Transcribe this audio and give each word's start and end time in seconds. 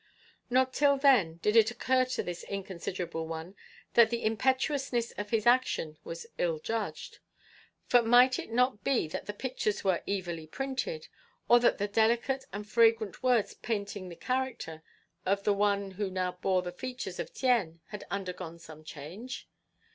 Not 0.49 0.73
till 0.73 0.97
then 0.97 1.35
did 1.43 1.55
it 1.55 1.69
occur 1.69 2.05
to 2.05 2.23
this 2.23 2.43
inconsiderable 2.45 3.27
one 3.27 3.55
that 3.93 4.09
the 4.09 4.25
impetuousness 4.25 5.11
of 5.11 5.29
his 5.29 5.45
action 5.45 5.99
was 6.03 6.25
ill 6.39 6.57
judged; 6.57 7.19
for 7.85 8.01
might 8.01 8.39
it 8.39 8.51
not 8.51 8.83
be 8.83 9.07
that 9.09 9.27
the 9.27 9.31
pictures 9.33 9.83
were 9.83 10.01
evilly 10.07 10.47
printed, 10.47 11.07
or 11.47 11.59
that 11.59 11.77
the 11.77 11.87
delicate 11.87 12.45
and 12.51 12.67
fragrant 12.67 13.21
words 13.21 13.53
painting 13.53 14.09
the 14.09 14.15
character 14.15 14.81
of 15.23 15.43
the 15.43 15.53
one 15.53 15.91
who 15.91 16.09
now 16.09 16.31
bore 16.31 16.63
the 16.63 16.71
features 16.71 17.19
of 17.19 17.31
Tien 17.31 17.79
had 17.89 18.03
undergone 18.09 18.57
some 18.57 18.83
change? 18.83 19.47